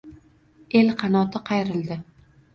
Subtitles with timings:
[0.79, 2.01] El qanoti qayrildi